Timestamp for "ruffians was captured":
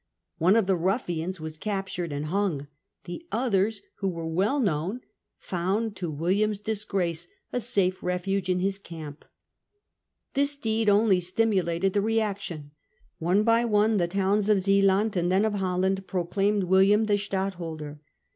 0.75-2.11